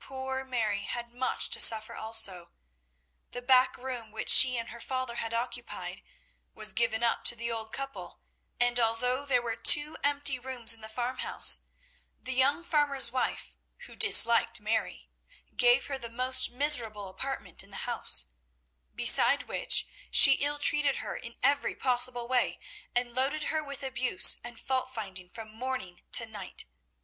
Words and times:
Poor 0.00 0.42
Mary 0.44 0.82
had 0.82 1.12
much 1.12 1.48
to 1.48 1.60
suffer 1.60 1.94
also. 1.94 2.50
The 3.30 3.40
back 3.40 3.76
room 3.76 4.10
which 4.10 4.28
she 4.28 4.56
and 4.56 4.70
her 4.70 4.80
father 4.80 5.14
had 5.14 5.32
occupied 5.32 6.02
was 6.56 6.72
given 6.72 7.04
up 7.04 7.22
to 7.26 7.36
the 7.36 7.52
old 7.52 7.72
couple, 7.72 8.20
and, 8.58 8.80
although 8.80 9.24
there 9.24 9.40
were 9.40 9.54
two 9.54 9.96
empty 10.02 10.40
rooms 10.40 10.74
in 10.74 10.80
the 10.80 10.88
farmhouse, 10.88 11.66
the 12.20 12.32
young 12.32 12.64
farmer's 12.64 13.12
wife, 13.12 13.54
who 13.86 13.94
disliked 13.94 14.60
Mary, 14.60 15.08
gave 15.56 15.86
her 15.86 15.98
the 15.98 16.10
most 16.10 16.50
miserable 16.50 17.08
apartment 17.08 17.62
in 17.62 17.70
the 17.70 17.86
house; 17.86 18.30
beside 18.92 19.44
which, 19.44 19.86
she 20.10 20.32
ill 20.40 20.58
treated 20.58 20.96
her 20.96 21.16
in 21.16 21.36
every 21.44 21.76
possible 21.76 22.26
way, 22.26 22.58
and 22.96 23.14
loaded 23.14 23.44
her 23.44 23.62
with 23.62 23.84
abuse 23.84 24.36
and 24.42 24.58
fault 24.58 24.90
finding 24.92 25.30
from 25.30 25.48
morning 25.54 26.02
to 26.10 26.26
night. 26.26 26.64